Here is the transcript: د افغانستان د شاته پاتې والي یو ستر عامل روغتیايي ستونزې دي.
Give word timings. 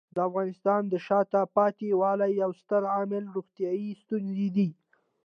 د 0.15 0.17
افغانستان 0.29 0.81
د 0.87 0.93
شاته 1.07 1.41
پاتې 1.55 1.87
والي 2.01 2.29
یو 2.41 2.51
ستر 2.61 2.81
عامل 2.93 3.23
روغتیايي 3.35 3.91
ستونزې 4.03 4.47
دي. 4.55 4.69